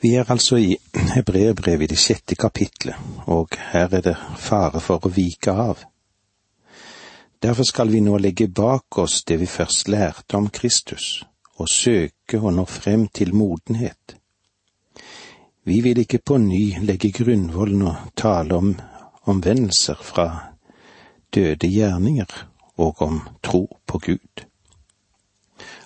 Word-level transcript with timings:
Vi 0.00 0.14
er 0.14 0.30
altså 0.30 0.56
i 0.56 0.76
Hebreerbrevet 0.94 1.88
i 1.88 1.90
det 1.90 1.98
sjette 1.98 2.36
kapitlet, 2.38 2.94
og 3.26 3.56
her 3.72 3.94
er 3.98 4.02
det 4.04 4.14
fare 4.38 4.78
for 4.80 5.02
å 5.02 5.10
vike 5.10 5.50
av. 5.50 5.80
Derfor 7.42 7.66
skal 7.66 7.90
vi 7.90 7.98
nå 8.06 8.18
legge 8.22 8.46
bak 8.46 8.98
oss 9.02 9.24
det 9.26 9.40
vi 9.40 9.48
først 9.50 9.88
lærte 9.90 10.38
om 10.38 10.46
Kristus, 10.54 11.24
og 11.58 11.66
søke 11.70 12.38
å 12.38 12.52
nå 12.54 12.64
frem 12.70 13.08
til 13.10 13.34
modenhet. 13.34 14.14
Vi 15.66 15.80
vil 15.82 15.98
ikke 15.98 16.20
på 16.22 16.38
ny 16.38 16.78
legge 16.86 17.10
grunnvollen 17.18 17.82
og 17.90 18.12
tale 18.14 18.54
om 18.54 18.70
omvendelser 19.28 19.98
fra 20.02 20.28
døde 21.34 21.66
gjerninger 21.66 22.36
og 22.78 23.02
om 23.02 23.18
tro 23.42 23.64
på 23.86 24.00
Gud. 24.06 24.44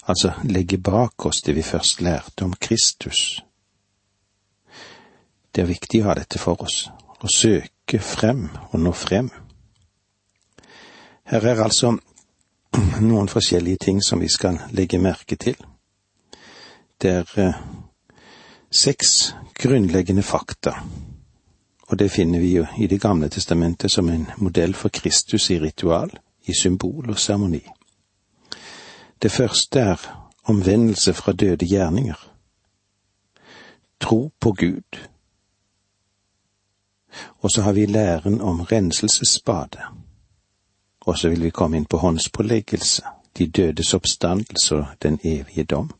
Altså 0.04 0.34
legge 0.44 0.76
bak 0.76 1.26
oss 1.26 1.40
det 1.46 1.56
vi 1.56 1.64
først 1.64 2.04
lærte 2.04 2.44
om 2.44 2.52
Kristus 2.60 3.40
det 5.54 5.62
er 5.62 5.68
viktig 5.68 6.00
å 6.02 6.08
ha 6.08 6.16
dette 6.16 6.40
for 6.40 6.62
oss, 6.64 6.86
å 7.20 7.28
søke 7.28 8.00
frem 8.00 8.46
og 8.70 8.78
nå 8.80 8.92
frem. 8.96 9.28
Her 11.28 11.46
er 11.46 11.60
altså 11.64 11.92
noen 13.10 13.28
forskjellige 13.28 13.84
ting 13.86 14.00
som 14.04 14.20
vi 14.20 14.30
skal 14.32 14.58
legge 14.72 15.00
merke 15.00 15.36
til. 15.36 15.56
Det 17.02 17.12
er 17.20 17.36
eh, 17.42 17.60
seks 18.72 19.34
grunnleggende 19.58 20.24
fakta, 20.24 20.74
og 21.88 21.98
det 21.98 22.08
finner 22.10 22.40
vi 22.40 22.54
jo 22.56 22.66
i 22.78 22.86
Det 22.86 23.00
gamle 23.00 23.28
testamentet 23.28 23.92
som 23.92 24.08
en 24.08 24.26
modell 24.36 24.74
for 24.74 24.88
Kristus 24.88 25.50
i 25.50 25.60
ritual, 25.60 26.10
i 26.46 26.54
symbol 26.54 27.10
og 27.10 27.18
seremoni. 27.18 27.62
Det 29.22 29.30
første 29.30 29.80
er 29.80 30.00
omvendelse 30.48 31.14
fra 31.14 31.32
døde 31.32 31.66
gjerninger. 31.66 32.28
Tro 34.00 34.30
på 34.40 34.52
Gud 34.52 35.11
og 37.40 37.50
så 37.50 37.62
har 37.62 37.72
vi 37.72 37.86
læren 37.86 38.40
om 38.40 38.60
renselsesbade. 38.60 39.80
Og 41.00 41.18
så 41.18 41.28
vil 41.28 41.42
vi 41.42 41.50
komme 41.50 41.76
inn 41.76 41.84
på 41.84 41.96
håndspåleggelse, 41.96 43.02
de 43.38 43.46
dødes 43.46 43.94
oppstandelse 43.94 44.76
og 44.76 44.86
den 45.02 45.18
evige 45.24 45.64
dom. 45.64 45.90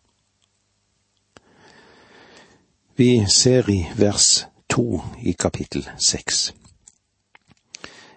Vi 2.96 3.24
ser 3.28 3.70
i 3.70 3.86
vers 3.96 4.46
to 4.68 5.00
i 5.22 5.32
kapittel 5.32 5.88
seks. 5.98 6.54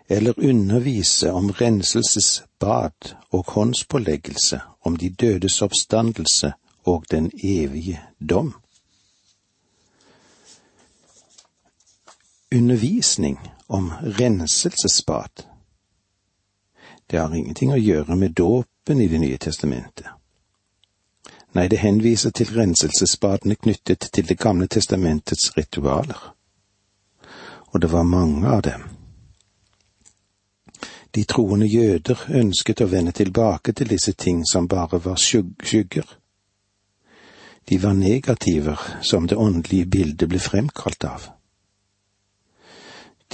Eller 0.10 0.34
undervise 0.38 1.32
om 1.32 1.50
renselsesbad 1.50 3.16
og 3.32 3.46
håndspåleggelse, 3.48 4.60
om 4.82 4.96
de 4.96 5.10
dødes 5.10 5.62
oppstandelse 5.62 6.54
og 6.86 7.06
den 7.12 7.32
evige 7.44 8.02
dom. 8.30 8.56
Undervisning 12.52 13.40
om 13.68 13.94
renselsesbad. 14.04 15.44
Det 17.08 17.18
har 17.18 17.36
ingenting 17.36 17.72
å 17.72 17.78
gjøre 17.78 18.16
med 18.16 18.32
dåpen 18.32 19.02
i 19.02 19.08
Det 19.08 19.20
nye 19.20 19.38
testamentet. 19.38 20.08
Nei, 21.56 21.68
det 21.68 21.80
henviser 21.80 22.30
til 22.30 22.52
renselsesbadene 22.52 23.56
knyttet 23.56 24.10
til 24.14 24.28
Det 24.28 24.38
gamle 24.38 24.68
testamentets 24.68 25.58
ritualer. 25.58 26.36
Og 27.74 27.82
det 27.82 27.92
var 27.92 28.04
mange 28.04 28.48
av 28.48 28.62
dem. 28.62 28.84
De 31.16 31.24
troende 31.24 31.66
jøder 31.66 32.26
ønsket 32.30 32.82
å 32.82 32.90
vende 32.92 33.12
tilbake 33.12 33.72
til 33.72 33.88
disse 33.88 34.12
ting 34.12 34.44
som 34.52 34.68
bare 34.68 35.00
var 35.00 35.16
skygger. 35.16 36.06
De 37.70 37.78
var 37.84 37.94
negativer 37.94 38.80
som 39.02 39.28
det 39.28 39.38
åndelige 39.38 39.86
bildet 39.86 40.30
ble 40.30 40.40
fremkalt 40.40 41.04
av. 41.04 41.30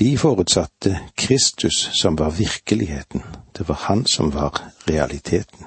De 0.02 0.18
forutsatte 0.18 1.00
Kristus 1.16 1.90
som 1.94 2.16
var 2.16 2.32
virkeligheten, 2.32 3.22
det 3.52 3.70
var 3.70 3.76
han 3.76 4.06
som 4.06 4.32
var 4.32 4.58
realiteten. 4.86 5.66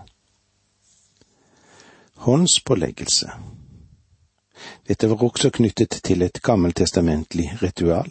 Håndspåleggelse. 2.15 3.31
Dette 4.89 5.07
var 5.07 5.23
også 5.23 5.51
knyttet 5.51 6.01
til 6.03 6.23
et 6.23 6.43
gammeltestamentlig 6.43 7.59
ritual. 7.63 8.11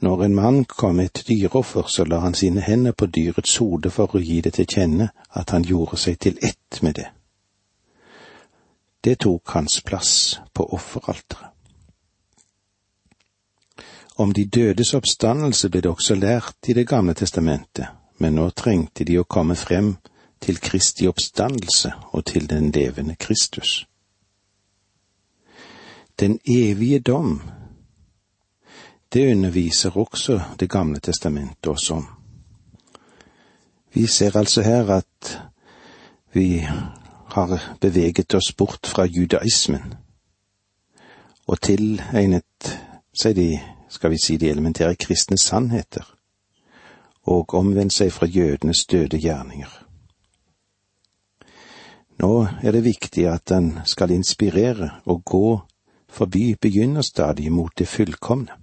Når 0.00 0.24
en 0.24 0.34
mann 0.34 0.64
kom 0.64 0.94
med 0.94 1.04
et 1.04 1.24
dyreoffer, 1.28 1.88
så 1.88 2.04
la 2.04 2.18
han 2.18 2.34
sine 2.34 2.60
hender 2.60 2.92
på 2.92 3.06
dyrets 3.06 3.56
hode 3.56 3.90
for 3.90 4.12
å 4.12 4.20
gi 4.20 4.40
det 4.40 4.52
til 4.60 4.68
kjenne 4.68 5.08
at 5.32 5.56
han 5.56 5.64
gjorde 5.64 5.96
seg 5.96 6.20
til 6.20 6.36
ett 6.42 6.82
med 6.82 7.00
det. 7.00 7.08
Det 9.04 9.18
tok 9.24 9.56
hans 9.56 9.80
plass 9.80 10.40
på 10.52 10.68
offeralteret. 10.68 11.53
Om 14.16 14.32
de 14.32 14.44
dødes 14.44 14.94
oppstandelse 14.94 15.68
ble 15.70 15.80
det 15.80 15.90
også 15.90 16.14
lært 16.14 16.68
i 16.68 16.72
Det 16.72 16.86
gamle 16.88 17.14
testamentet, 17.14 17.86
men 18.18 18.34
nå 18.34 18.50
trengte 18.50 19.04
de 19.04 19.18
å 19.18 19.24
komme 19.24 19.56
frem 19.56 19.96
til 20.40 20.60
Kristi 20.60 21.08
oppstandelse 21.08 21.92
og 22.12 22.24
til 22.24 22.46
den 22.50 22.70
levende 22.70 23.16
Kristus. 23.16 23.86
Den 26.20 26.38
evige 26.46 27.00
dom, 27.00 27.40
det 29.12 29.30
underviser 29.32 29.96
også 29.98 30.40
Det 30.60 30.70
gamle 30.70 31.00
testamentet 31.00 31.66
oss 31.66 31.90
om. 31.90 32.06
Vi 33.94 34.06
ser 34.06 34.36
altså 34.36 34.62
her 34.62 34.90
at 34.90 35.38
vi 36.32 36.66
har 37.34 37.76
beveget 37.80 38.34
oss 38.34 38.52
bort 38.52 38.86
fra 38.86 39.04
judaismen 39.04 39.94
og 41.46 41.60
tilegnet 41.60 42.78
seg 43.14 43.36
de 43.36 43.48
skal 43.94 44.10
vi 44.10 44.18
si 44.18 44.36
de 44.36 44.50
elementære 44.50 44.96
kristne 44.98 45.38
sannheter, 45.38 46.04
og 47.30 47.54
omvendt 47.54 47.94
seg 47.94 48.12
fra 48.12 48.26
jødenes 48.26 48.84
døde 48.90 49.20
gjerninger. 49.22 49.70
Nå 52.18 52.46
er 52.62 52.72
det 52.72 52.84
viktig 52.84 53.26
at 53.30 53.48
den 53.48 53.78
skal 53.84 54.10
inspirere 54.10 54.90
og 55.04 55.24
gå 55.24 55.60
forbi 56.08 56.54
begynnerstadiet 56.54 57.52
mot 57.52 57.72
det 57.78 57.88
fullkomne. 57.88 58.54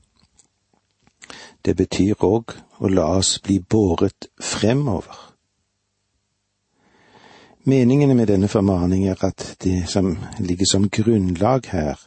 Det 1.66 1.76
betyr 1.78 2.24
òg 2.26 2.56
å 2.82 2.90
la 2.90 3.06
oss 3.18 3.38
bli 3.44 3.60
båret 3.60 4.32
fremover. 4.42 5.18
Meningene 7.70 8.16
med 8.18 8.32
denne 8.32 8.48
formaning 8.50 9.06
er 9.08 9.20
at 9.22 9.56
det 9.64 9.84
som 9.90 10.16
ligger 10.40 10.66
som 10.66 10.90
grunnlag 10.90 11.68
her, 11.70 12.00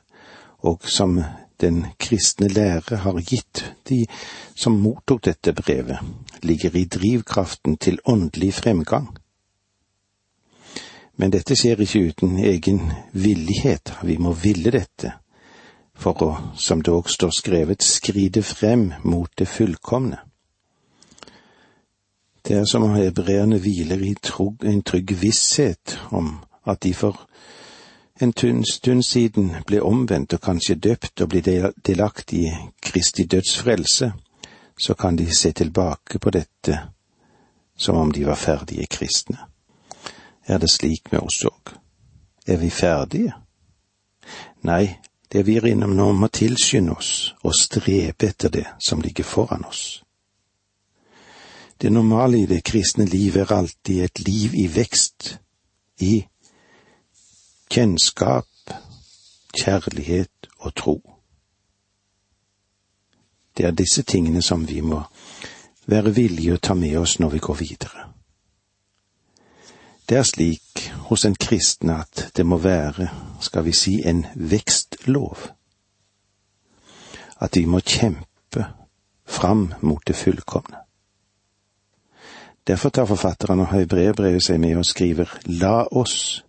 og 0.58 0.82
som 0.88 1.20
den 1.60 1.86
kristne 1.98 2.48
lære 2.48 2.96
har 3.04 3.20
gitt 3.20 3.64
de 3.88 4.04
som 4.54 4.78
mottok 4.80 5.24
dette 5.24 5.52
brevet, 5.52 5.98
ligger 6.42 6.76
i 6.76 6.84
drivkraften 6.84 7.76
til 7.76 7.98
åndelig 8.04 8.54
fremgang. 8.54 9.12
Men 11.16 11.30
dette 11.30 11.54
skjer 11.56 11.80
ikke 11.80 12.08
uten 12.10 12.38
egen 12.42 12.80
villighet, 13.12 13.92
vi 14.02 14.16
må 14.18 14.32
ville 14.34 14.72
dette, 14.74 15.12
for 15.94 16.22
å, 16.26 16.30
som 16.58 16.82
det 16.82 16.90
òg 16.90 17.10
står 17.10 17.30
skrevet, 17.30 17.82
skride 17.86 18.42
frem 18.42 18.90
mot 19.04 19.30
det 19.38 19.46
fullkomne. 19.46 20.18
Det 22.44 22.58
er 22.58 22.66
som 22.68 22.82
om 22.84 22.96
hebreerne 22.98 23.56
hviler 23.62 24.02
i 24.04 24.14
en 24.68 24.82
trygg 24.82 25.14
visshet 25.16 25.94
om 26.10 26.34
at 26.66 26.82
de 26.82 26.92
får 26.92 27.16
en 28.24 28.64
stund 28.64 29.04
siden 29.04 29.50
ble 29.66 29.82
omvendt 29.82 30.32
og 30.32 30.40
kanskje 30.40 30.74
døpt 30.74 31.20
og 31.20 31.28
ble 31.28 31.40
delaktig 31.86 32.40
i 32.48 32.52
Kristi 32.82 33.24
dødsfrelse, 33.24 34.12
så 34.78 34.94
kan 34.94 35.16
de 35.16 35.26
se 35.34 35.52
tilbake 35.52 36.18
på 36.18 36.30
dette 36.30 36.78
som 37.76 37.96
om 37.96 38.12
de 38.12 38.24
var 38.26 38.34
ferdige 38.34 38.86
kristne. 38.86 39.38
Er 40.46 40.58
det 40.58 40.70
slik 40.70 41.12
med 41.12 41.20
oss 41.20 41.44
òg? 41.44 41.74
Er 42.46 42.56
vi 42.56 42.70
ferdige? 42.70 43.32
Nei, 44.62 44.98
det 45.32 45.46
vi 45.46 45.56
er 45.56 45.66
innom 45.66 45.96
nå 45.96 46.12
må 46.12 46.28
tilskynde 46.28 46.92
oss 46.94 47.34
og 47.42 47.54
strebe 47.54 48.28
etter 48.28 48.48
det 48.48 48.66
som 48.78 49.00
ligger 49.02 49.24
foran 49.24 49.64
oss. 49.64 50.02
Det 51.80 51.92
normale 51.92 52.38
i 52.38 52.46
det 52.46 52.62
kristne 52.64 53.04
liv 53.04 53.36
er 53.36 53.52
alltid 53.52 54.04
et 54.04 54.20
liv 54.26 54.54
i 54.54 54.68
vekst, 54.70 55.38
i 56.00 56.24
kjennskap, 57.74 58.46
kjærlighet 59.56 60.48
og 60.58 60.74
tro. 60.74 61.00
Det 63.56 63.66
er 63.66 63.70
disse 63.70 64.02
tingene 64.02 64.42
som 64.42 64.68
vi 64.68 64.80
må 64.80 65.02
være 65.86 66.14
villige 66.14 66.54
å 66.54 66.62
ta 66.62 66.74
med 66.78 66.94
oss 66.98 67.18
når 67.18 67.34
vi 67.34 67.42
går 67.42 67.58
videre. 67.58 68.06
Det 70.08 70.18
er 70.20 70.28
slik 70.28 70.84
hos 71.08 71.24
en 71.24 71.34
kristne 71.34 71.98
at 72.04 72.28
det 72.36 72.46
må 72.46 72.60
være, 72.62 73.08
skal 73.40 73.66
vi 73.66 73.74
si, 73.74 73.96
en 74.06 74.22
vekstlov. 74.34 75.48
At 77.42 77.56
vi 77.56 77.66
må 77.66 77.80
kjempe 77.80 78.70
fram 79.26 79.72
mot 79.82 80.06
det 80.06 80.16
fullkomne. 80.16 80.84
Derfor 82.66 82.88
tar 82.88 83.10
forfatteren 83.10 83.60
av 83.60 83.74
Høybrevbrevet 83.74 84.44
seg 84.44 84.60
med 84.60 84.78
og 84.78 84.86
skriver 84.86 85.40
La 85.60 85.82
oss 85.90 86.44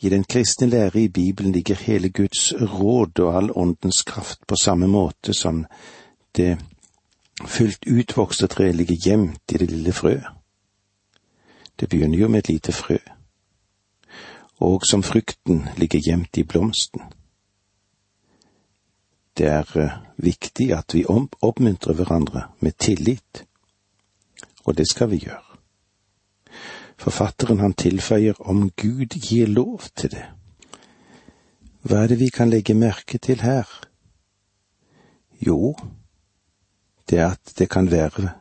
I 0.00 0.08
den 0.08 0.24
kristne 0.24 0.66
lære 0.66 1.00
i 1.00 1.08
Bibelen 1.08 1.52
ligger 1.52 1.74
hele 1.74 2.08
Guds 2.08 2.52
råd 2.52 3.18
og 3.18 3.36
all 3.36 3.50
åndens 3.54 4.02
kraft 4.02 4.46
på 4.46 4.56
samme 4.56 4.86
måte 4.86 5.34
som 5.34 5.66
det 6.36 6.58
fullt 7.46 7.86
utvokste 7.86 8.46
treet 8.46 8.76
ligger 8.76 8.96
gjemt 9.04 9.52
i 9.52 9.58
det 9.58 9.70
lille 9.70 9.92
frøet. 9.92 10.26
Det 11.80 11.88
begynner 11.88 12.18
jo 12.18 12.28
med 12.28 12.38
et 12.38 12.48
lite 12.48 12.72
frø, 12.72 12.96
og 14.60 14.82
som 14.90 15.02
frukten 15.02 15.68
ligger 15.76 16.00
gjemt 16.00 16.36
i 16.36 16.44
blomsten. 16.44 17.00
Det 19.36 19.46
er 19.46 19.76
eh, 19.80 20.00
viktig 20.16 20.72
at 20.76 20.94
vi 20.94 21.04
oppmuntrer 21.08 21.94
hverandre 21.94 22.42
med 22.60 22.76
tillit, 22.78 23.44
og 24.64 24.76
det 24.76 24.88
skal 24.88 25.10
vi 25.10 25.16
gjøre. 25.24 25.49
Forfatteren 27.00 27.62
han 27.64 27.72
tilføyer 27.72 28.36
om 28.44 28.66
Gud 28.76 29.16
gir 29.16 29.48
lov 29.48 29.86
til 29.96 30.12
det. 30.12 30.26
Hva 31.80 32.02
er 32.02 32.12
det 32.12 32.18
vi 32.20 32.28
kan 32.28 32.50
legge 32.52 32.76
merke 32.76 33.18
til 33.18 33.40
her? 33.40 33.64
Jo, 35.40 35.72
det 37.08 37.18
er 37.18 37.30
at 37.32 37.54
det 37.58 37.70
kan 37.72 37.88
være 37.90 38.34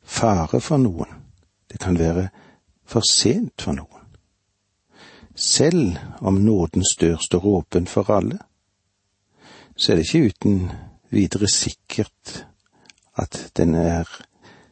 fare 0.00 0.60
for 0.64 0.80
noen. 0.80 1.12
Det 1.68 1.80
kan 1.80 1.98
være 1.98 2.30
for 2.88 3.04
sent 3.04 3.60
for 3.60 3.76
noen. 3.76 4.08
Selv 5.36 5.98
om 6.24 6.40
nådens 6.40 6.96
dør 6.96 7.20
står 7.20 7.44
åpen 7.44 7.86
for 7.86 8.08
alle, 8.10 8.38
så 9.76 9.92
er 9.92 9.96
det 9.96 10.08
ikke 10.08 10.32
uten 10.32 10.70
videre 11.12 11.48
sikkert 11.52 12.46
at 13.16 13.52
den 13.56 13.74
er 13.74 14.08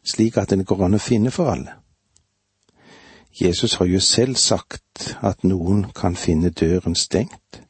slik 0.01 0.37
at 0.37 0.49
den 0.49 0.65
går 0.65 0.87
an 0.87 0.97
å 0.97 1.01
finne 1.01 1.29
for 1.29 1.53
alle. 1.53 1.84
Jesus 3.41 3.73
har 3.73 3.85
jo 3.85 3.99
selv 3.99 4.35
sagt 4.35 5.17
at 5.21 5.43
noen 5.43 5.85
kan 5.95 6.15
finne 6.15 6.49
døren 6.49 6.95
stengt. 6.95 7.61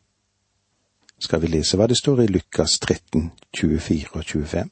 Skal 1.20 1.42
vi 1.42 1.48
lese 1.48 1.78
hva 1.78 1.88
det 1.90 1.98
står 1.98 2.22
i 2.22 2.28
Lukas 2.30 2.80
13, 2.80 3.32
24 3.58 4.12
og 4.14 4.26
25? 4.26 4.70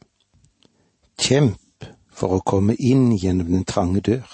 Kjemp 1.17 1.87
for 2.13 2.35
å 2.37 2.43
komme 2.45 2.75
inn 2.77 3.11
gjennom 3.17 3.49
den 3.49 3.65
trange 3.65 4.03
dør. 4.05 4.27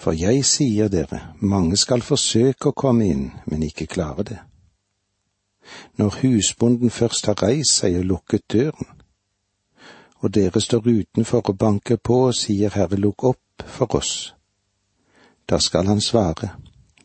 For 0.00 0.16
jeg 0.16 0.44
sier 0.48 0.88
dere, 0.88 1.20
mange 1.40 1.76
skal 1.76 2.02
forsøke 2.02 2.70
å 2.70 2.76
komme 2.76 3.08
inn, 3.08 3.26
men 3.44 3.62
ikke 3.62 3.86
klare 3.86 4.24
det. 4.24 4.38
Når 5.96 6.20
husbonden 6.22 6.90
først 6.90 7.28
har 7.28 7.40
reist 7.42 7.82
seg 7.82 7.98
og 8.00 8.08
lukket 8.14 8.44
døren, 8.52 8.88
og 10.24 10.32
dere 10.32 10.60
står 10.60 10.88
utenfor 10.88 11.50
og 11.52 11.58
banker 11.58 12.00
på 12.00 12.22
og 12.30 12.36
sier 12.36 12.72
Herre, 12.72 12.96
lukk 12.96 13.24
opp 13.28 13.64
for 13.68 13.96
oss, 14.00 14.32
da 15.50 15.58
skal 15.58 15.86
han 15.86 16.00
svare, 16.00 16.48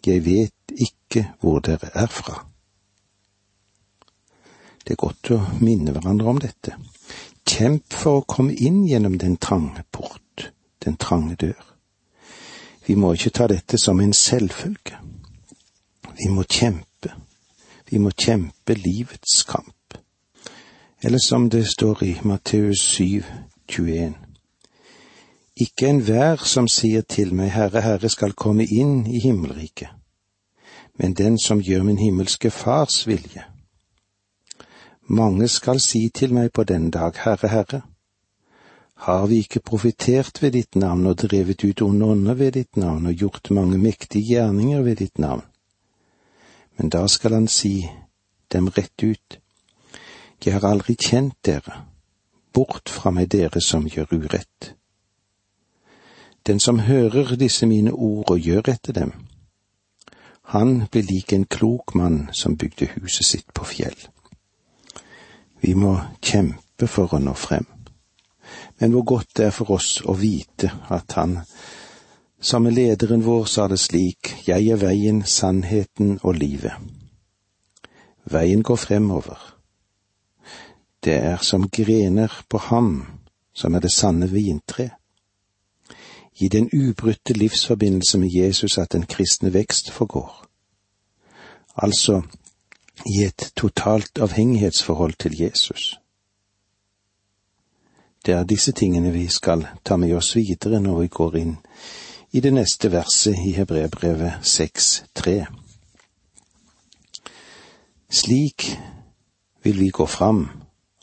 Jeg 0.06 0.26
vet 0.26 0.72
ikke 0.78 1.34
hvor 1.42 1.60
dere 1.60 1.90
er 1.94 2.08
fra. 2.08 2.46
Det 4.84 4.92
er 4.92 4.96
godt 4.96 5.32
å 5.36 5.40
minne 5.60 5.92
hverandre 5.92 6.30
om 6.32 6.40
dette. 6.40 6.78
Kjemp 7.46 7.94
for 7.94 8.22
å 8.22 8.26
komme 8.26 8.56
inn 8.56 8.86
gjennom 8.88 9.18
den 9.20 9.36
trange 9.38 9.84
port, 9.92 10.52
den 10.86 10.96
trange 10.96 11.36
dør. 11.36 11.66
Vi 12.88 12.96
må 12.96 13.12
ikke 13.14 13.30
ta 13.30 13.48
dette 13.48 13.78
som 13.78 14.00
en 14.00 14.14
selvfølge. 14.14 14.98
Vi 16.18 16.30
må 16.32 16.44
kjempe. 16.44 17.12
Vi 17.92 18.00
må 18.00 18.10
kjempe 18.16 18.74
livets 18.74 19.44
kamp. 19.44 20.00
Eller 21.04 21.20
som 21.20 21.50
det 21.50 21.68
står 21.68 22.04
i 22.04 22.16
Matteus 22.24 22.82
7, 22.82 23.24
21. 23.68 24.29
Ikke 25.60 25.90
enhver 25.90 26.40
som 26.48 26.68
sier 26.72 27.02
til 27.02 27.34
meg, 27.36 27.52
Herre, 27.52 27.82
Herre, 27.84 28.10
skal 28.10 28.32
komme 28.32 28.64
inn 28.64 29.04
i 29.08 29.20
himmelriket, 29.20 29.90
men 30.96 31.14
den 31.14 31.36
som 31.40 31.60
gjør 31.60 31.84
min 31.84 32.00
himmelske 32.00 32.52
Fars 32.52 33.02
vilje. 33.08 33.44
Mange 35.10 35.48
skal 35.48 35.82
si 35.84 36.10
til 36.16 36.34
meg 36.34 36.54
på 36.54 36.64
den 36.64 36.92
dag, 36.96 37.12
Herre, 37.26 37.52
Herre, 37.52 37.82
har 39.04 39.28
vi 39.28 39.42
ikke 39.44 39.60
profitert 39.60 40.42
ved 40.42 40.52
ditt 40.52 40.76
navn 40.76 41.06
og 41.08 41.20
drevet 41.22 41.64
ut 41.64 41.82
onde 41.82 42.06
ånder 42.06 42.40
ved 42.40 42.52
ditt 42.52 42.78
navn 42.78 43.06
og 43.08 43.14
gjort 43.14 43.52
mange 43.52 43.78
mektige 43.78 44.26
gjerninger 44.36 44.82
ved 44.82 44.96
ditt 44.96 45.20
navn? 45.20 45.44
Men 46.78 46.90
da 46.90 47.08
skal 47.08 47.34
han 47.34 47.48
si 47.48 47.90
dem 48.54 48.68
rett 48.68 49.04
ut, 49.04 49.40
Jeg 50.46 50.54
har 50.54 50.64
aldri 50.70 50.96
kjent 50.96 51.36
dere, 51.44 51.84
bort 52.54 52.90
fra 52.90 53.12
meg 53.12 53.28
dere 53.28 53.60
som 53.62 53.88
gjør 53.88 54.14
urett. 54.14 54.79
Den 56.50 56.60
som 56.60 56.80
hører 56.80 57.36
disse 57.36 57.68
mine 57.70 57.92
ord 57.94 58.32
og 58.32 58.40
gjør 58.42 58.72
etter 58.72 58.94
dem, 58.94 59.12
han 60.50 60.88
blir 60.90 61.06
lik 61.06 61.34
en 61.34 61.46
klok 61.46 61.94
mann 61.94 62.24
som 62.34 62.56
bygde 62.58 62.88
huset 62.96 63.26
sitt 63.28 63.54
på 63.54 63.68
fjell. 63.70 64.00
Vi 65.62 65.76
må 65.78 65.92
kjempe 66.26 66.90
for 66.90 67.14
å 67.14 67.20
nå 67.22 67.36
frem, 67.38 67.68
men 68.82 68.98
hvor 68.98 69.06
godt 69.14 69.36
det 69.38 69.46
er 69.46 69.54
for 69.54 69.76
oss 69.78 70.00
å 70.02 70.18
vite 70.18 70.72
at 70.90 71.14
han, 71.22 71.38
som 72.42 72.66
lederen 72.66 73.22
vår 73.22 73.46
sa 73.46 73.68
det 73.70 73.78
slik, 73.78 74.34
jeg 74.50 74.74
er 74.74 74.82
veien, 74.82 75.22
sannheten 75.22 76.18
og 76.24 76.40
livet. 76.42 76.74
Veien 78.26 78.66
går 78.66 78.86
fremover. 78.90 79.38
Det 80.98 81.14
er 81.14 81.46
som 81.46 81.70
grener 81.70 82.42
på 82.50 82.58
ham 82.72 82.96
som 83.54 83.76
er 83.78 83.86
det 83.86 83.94
sanne 83.94 84.26
vintre 84.34 84.96
i 86.40 86.48
den 86.48 86.70
ubrutte 86.74 87.34
livsforbindelse 87.34 88.18
med 88.18 88.30
Jesus 88.32 88.78
at 88.78 88.92
den 88.92 89.06
kristne 89.06 89.54
vekst 89.54 89.92
forgår. 89.92 90.46
Altså 91.78 92.22
i 93.06 93.24
et 93.24 93.52
totalt 93.56 94.20
avhengighetsforhold 94.20 95.14
til 95.20 95.42
Jesus. 95.42 96.00
Det 98.26 98.34
er 98.34 98.44
disse 98.44 98.72
tingene 98.72 99.12
vi 99.12 99.28
skal 99.28 99.68
ta 99.86 99.96
med 99.96 100.14
oss 100.14 100.36
videre 100.36 100.82
når 100.82 101.00
vi 101.00 101.08
går 101.08 101.36
inn 101.36 101.56
i 102.32 102.40
det 102.40 102.54
neste 102.54 102.92
verset 102.92 103.40
i 103.46 103.52
Hebrebrevet 103.52 104.44
6.3. 104.44 105.46
Slik 108.10 108.78
vil 109.64 109.80
vi 109.80 109.90
gå 109.90 110.06
fram 110.06 110.50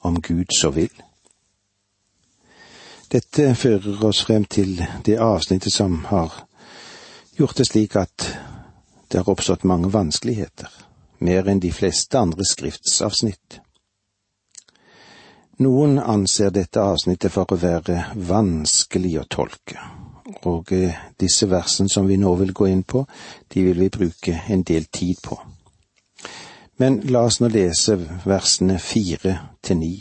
om 0.02 0.20
Gud 0.22 0.52
så 0.60 0.70
vil. 0.70 0.90
Dette 3.06 3.52
fører 3.54 4.02
oss 4.04 4.24
frem 4.26 4.44
til 4.50 4.80
det 5.06 5.18
avsnittet 5.22 5.72
som 5.72 6.00
har 6.08 6.32
gjort 7.38 7.60
det 7.60 7.68
slik 7.68 7.94
at 8.00 8.24
det 9.08 9.20
har 9.20 9.28
oppstått 9.30 9.66
mange 9.68 9.92
vanskeligheter, 9.94 10.72
mer 11.22 11.46
enn 11.46 11.62
de 11.62 11.70
fleste 11.70 12.18
andre 12.18 12.44
skriftsavsnitt. 12.44 13.60
Noen 15.62 16.00
anser 16.02 16.50
dette 16.50 16.82
avsnittet 16.82 17.32
for 17.32 17.54
å 17.54 17.60
være 17.60 18.00
vanskelig 18.28 19.14
å 19.20 19.28
tolke, 19.30 19.78
og 20.42 20.72
eh, 20.74 20.98
disse 21.16 21.46
versene 21.48 21.88
som 21.88 22.10
vi 22.10 22.18
nå 22.20 22.34
vil 22.42 22.52
gå 22.52 22.66
inn 22.68 22.82
på, 22.82 23.06
de 23.54 23.64
vil 23.68 23.86
vi 23.86 23.88
bruke 23.94 24.34
en 24.50 24.66
del 24.66 24.90
tid 24.90 25.22
på. 25.22 25.38
Men 26.82 27.00
la 27.08 27.22
oss 27.30 27.38
nå 27.40 27.48
lese 27.54 27.96
versene 28.26 28.76
fire 28.82 29.38
til 29.64 29.80
ni. 29.80 29.94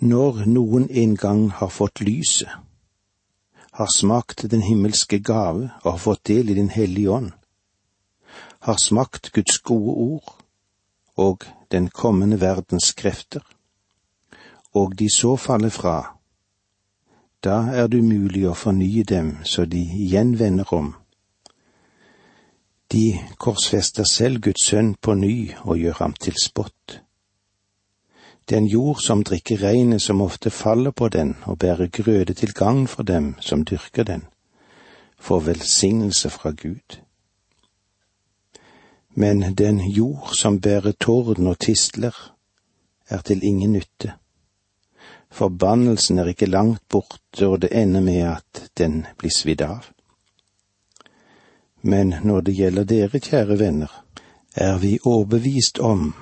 Når 0.00 0.44
noen 0.46 0.88
en 0.90 1.14
gang 1.16 1.50
har 1.50 1.68
fått 1.70 2.00
lyset, 2.00 2.50
har 3.74 3.88
smakt 3.96 4.50
den 4.50 4.62
himmelske 4.62 5.18
gave 5.18 5.70
og 5.82 5.90
har 5.90 5.98
fått 5.98 6.26
del 6.26 6.50
i 6.50 6.54
Den 6.54 6.68
hellige 6.68 7.10
ånd, 7.10 7.32
har 8.60 8.76
smakt 8.76 9.32
Guds 9.32 9.58
gode 9.58 9.94
ord 9.94 10.34
og 11.16 11.44
den 11.70 11.88
kommende 11.88 12.40
verdens 12.40 12.92
krefter, 12.92 13.42
og 14.74 14.98
de 14.98 15.08
så 15.10 15.36
faller 15.36 15.70
fra, 15.70 16.16
da 17.44 17.56
er 17.74 17.86
det 17.86 18.00
umulig 18.00 18.46
å 18.48 18.54
fornye 18.56 19.04
dem 19.04 19.36
så 19.44 19.64
de 19.64 19.78
igjen 19.78 20.38
vender 20.38 20.74
om. 20.74 20.94
De 22.92 23.20
korsfester 23.38 24.04
selv 24.08 24.40
Guds 24.40 24.66
sønn 24.70 24.94
på 24.94 25.14
ny 25.14 25.52
og 25.64 25.78
gjør 25.78 25.98
ham 25.98 26.14
til 26.18 26.34
spott. 26.42 27.03
Den 28.50 28.66
jord 28.66 29.00
som 29.00 29.22
drikker 29.24 29.56
regnet 29.56 30.02
som 30.02 30.20
ofte 30.20 30.50
faller 30.50 30.90
på 30.90 31.08
den 31.08 31.36
og 31.44 31.58
bærer 31.58 31.86
grøde 31.86 32.34
til 32.34 32.52
gagn 32.52 32.86
for 32.86 33.02
dem 33.02 33.34
som 33.40 33.64
dyrker 33.64 34.04
den, 34.04 34.24
får 35.18 35.40
velsignelse 35.40 36.30
fra 36.30 36.50
Gud. 36.50 37.00
Men 39.14 39.54
den 39.54 39.80
jord 39.80 40.34
som 40.34 40.60
bærer 40.60 40.92
torden 40.92 41.46
og 41.46 41.58
tistler, 41.58 42.34
er 43.08 43.20
til 43.20 43.44
ingen 43.44 43.72
nytte. 43.72 44.12
Forbannelsen 45.30 46.18
er 46.18 46.24
ikke 46.26 46.46
langt 46.46 46.82
borte, 46.88 47.48
og 47.48 47.62
det 47.62 47.72
ender 47.72 48.00
med 48.00 48.22
at 48.22 48.70
den 48.78 49.06
blir 49.18 49.30
svidd 49.30 49.62
av. 49.62 49.90
Men 51.82 52.14
når 52.24 52.40
det 52.40 52.54
gjelder 52.54 52.84
dere, 52.84 53.20
kjære 53.20 53.58
venner, 53.58 54.04
er 54.56 54.78
vi 54.78 54.98
overbevist 55.04 55.78
om 55.78 56.14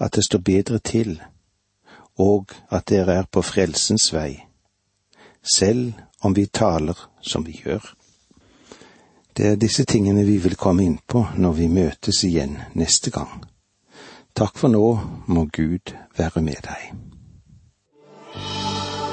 at 0.00 0.14
det 0.14 0.24
står 0.24 0.38
bedre 0.38 0.78
til 0.78 1.20
og 2.18 2.54
at 2.70 2.88
dere 2.90 3.18
er 3.20 3.28
på 3.30 3.42
frelsens 3.42 4.12
vei, 4.14 4.38
selv 5.42 5.92
om 6.22 6.34
vi 6.34 6.46
taler 6.46 6.98
som 7.20 7.44
vi 7.46 7.58
gjør. 7.64 7.84
Det 9.34 9.46
er 9.46 9.58
disse 9.58 9.84
tingene 9.84 10.22
vi 10.24 10.38
vil 10.38 10.54
komme 10.56 10.84
inn 10.86 11.00
på 11.06 11.24
når 11.36 11.56
vi 11.58 11.68
møtes 11.68 12.22
igjen 12.24 12.54
neste 12.78 13.10
gang. 13.10 13.42
Takk 14.34 14.58
for 14.58 14.70
nå, 14.70 14.84
må 15.26 15.46
Gud 15.54 15.94
være 16.18 16.42
med 16.42 16.62
deg. 16.66 16.94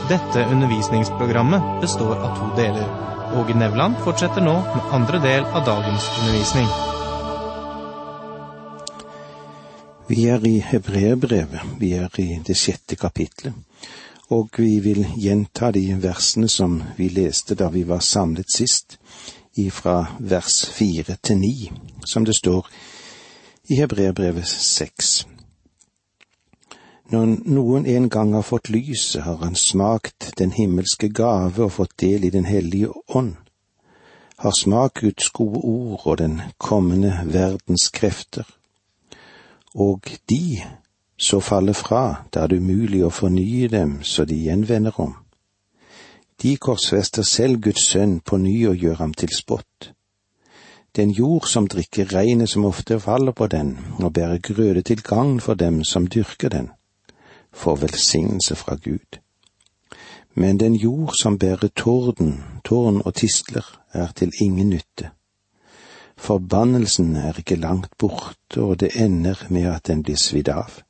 Dette 0.10 0.46
undervisningsprogrammet 0.50 1.82
består 1.82 2.16
av 2.18 2.38
to 2.38 2.50
deler. 2.58 2.88
Åge 3.38 3.56
Nevland 3.56 4.02
fortsetter 4.06 4.44
nå 4.44 4.58
med 4.74 4.96
andre 4.98 5.22
del 5.24 5.46
av 5.46 5.66
dagens 5.66 6.10
undervisning. 6.20 6.91
Vi 10.12 10.26
er 10.28 10.46
i 10.46 10.58
Hebreerbrevet, 10.60 11.62
vi 11.80 11.94
er 11.94 12.20
i 12.20 12.42
det 12.44 12.58
sjette 12.60 12.98
kapitlet, 13.00 13.54
og 14.28 14.50
vi 14.60 14.82
vil 14.84 15.06
gjenta 15.16 15.70
de 15.72 15.86
versene 16.04 16.50
som 16.52 16.76
vi 16.98 17.08
leste 17.16 17.56
da 17.56 17.70
vi 17.72 17.86
var 17.88 18.04
samlet 18.04 18.52
sist, 18.52 18.98
ifra 19.56 20.18
vers 20.20 20.66
fire 20.76 21.16
til 21.24 21.40
ni, 21.40 21.72
som 22.04 22.28
det 22.28 22.36
står 22.42 22.68
i 23.72 23.80
Hebreerbrevet 23.80 24.52
seks. 24.52 25.16
Når 27.08 27.38
noen 27.48 27.88
en 27.88 28.12
gang 28.12 28.36
har 28.36 28.44
fått 28.44 28.68
lyset, 28.68 29.24
har 29.24 29.40
han 29.48 29.56
smakt 29.56 30.34
den 30.38 30.52
himmelske 30.52 31.08
gave 31.08 31.70
og 31.70 31.78
fått 31.80 32.02
del 32.04 32.28
i 32.28 32.36
Den 32.36 32.52
hellige 32.52 32.92
ånd, 33.16 33.38
har 34.44 34.60
smakt 34.60 35.06
Guds 35.06 35.30
gode 35.30 35.64
ord 35.64 36.02
og 36.04 36.18
den 36.18 36.42
kommende 36.58 37.22
verdens 37.24 37.88
krefter. 37.96 38.58
Og 39.76 40.02
de 40.30 40.62
så 41.18 41.40
faller 41.40 41.74
fra, 41.74 42.24
da 42.34 42.44
er 42.44 42.48
det 42.48 42.60
umulig 42.60 43.04
å 43.06 43.14
fornye 43.14 43.68
dem 43.72 44.00
så 44.04 44.26
de 44.26 44.36
gjenvender 44.36 45.00
om. 45.00 45.16
De 46.42 46.58
korsfester 46.58 47.24
selv 47.24 47.62
Guds 47.62 47.86
sønn 47.94 48.20
på 48.20 48.38
ny 48.38 48.56
og 48.68 48.76
gjør 48.76 48.96
ham 49.04 49.14
til 49.14 49.30
spott. 49.36 49.92
Den 50.96 51.12
jord 51.12 51.48
som 51.48 51.68
drikker 51.68 52.10
regnet 52.12 52.50
som 52.50 52.66
ofte 52.66 53.00
faller 53.00 53.32
på 53.32 53.48
den, 53.48 53.78
og 54.00 54.14
bærer 54.14 54.42
grøde 54.44 54.82
til 54.82 55.04
gagn 55.04 55.40
for 55.40 55.54
dem 55.54 55.84
som 55.84 56.08
dyrker 56.08 56.50
den 56.50 56.72
får 57.54 57.76
velsignelse 57.76 58.56
fra 58.56 58.76
Gud. 58.76 59.20
Men 60.36 60.60
den 60.60 60.76
jord 60.76 61.14
som 61.22 61.40
bærer 61.40 61.68
torden, 61.76 62.44
tårn 62.64 63.02
og 63.06 63.14
tistler, 63.16 63.80
er 63.94 64.12
til 64.16 64.32
ingen 64.42 64.70
nytte. 64.70 65.12
Forbannelsen 66.22 67.16
er 67.16 67.40
ikke 67.40 67.58
langt 67.58 67.98
borte, 67.98 68.62
og 68.62 68.80
det 68.80 68.92
ender 68.96 69.40
med 69.50 69.66
at 69.72 69.88
den 69.90 70.04
blir 70.06 70.20
svidd 70.22 70.52
av. 70.54 70.84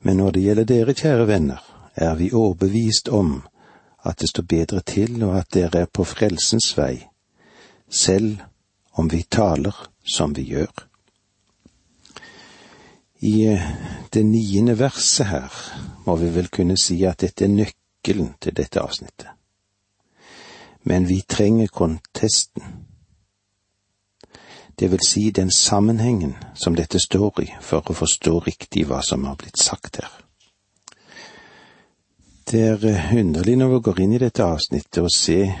Men 0.00 0.16
når 0.16 0.30
det 0.30 0.42
gjelder 0.42 0.68
dere, 0.70 0.94
kjære 0.94 1.26
venner, 1.26 1.64
er 1.94 2.14
vi 2.14 2.30
overbevist 2.32 3.08
om 3.08 3.42
at 4.06 4.20
det 4.20 4.28
står 4.30 4.46
bedre 4.48 4.80
til, 4.80 5.22
og 5.24 5.38
at 5.38 5.50
dere 5.54 5.84
er 5.84 5.90
på 5.90 6.04
frelsens 6.04 6.70
vei, 6.78 7.02
selv 7.90 8.38
om 8.92 9.10
vi 9.10 9.22
taler 9.30 9.74
som 10.04 10.36
vi 10.36 10.46
gjør. 10.54 10.86
I 13.22 13.34
eh, 13.46 13.66
det 14.12 14.24
niende 14.26 14.78
verset 14.78 15.26
her 15.26 15.58
må 16.06 16.16
vi 16.18 16.30
vel 16.34 16.48
kunne 16.50 16.78
si 16.78 16.96
at 17.06 17.22
dette 17.22 17.46
er 17.46 17.54
nøkkelen 17.54 18.32
til 18.42 18.56
dette 18.56 18.82
avsnittet. 18.82 19.28
Men 20.82 21.06
vi 21.06 21.20
trenger 21.28 21.70
kontesten. 21.70 22.86
Det 24.82 24.90
vil 24.90 25.00
si 25.06 25.30
den 25.30 25.50
sammenhengen 25.50 26.34
som 26.54 26.74
dette 26.74 26.98
står 26.98 27.36
i, 27.42 27.44
for 27.62 27.86
å 27.86 27.94
forstå 27.94 28.32
riktig 28.48 28.82
hva 28.88 28.96
som 29.06 29.28
har 29.28 29.36
blitt 29.38 29.60
sagt 29.62 30.00
her. 30.00 30.08
Det 32.50 32.62
er 32.72 32.86
eh, 32.90 33.12
underlig 33.20 33.54
når 33.60 33.70
vi 33.76 33.78
går 33.86 34.00
inn 34.02 34.16
i 34.16 34.20
dette 34.24 34.42
avsnittet 34.42 34.98
og 35.04 35.14
ser 35.14 35.52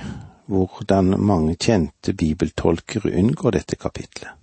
hvordan 0.50 1.14
mange 1.22 1.54
kjente 1.54 2.16
bibeltolkere 2.18 3.14
unngår 3.22 3.54
dette 3.60 3.78
kapitlet. 3.78 4.34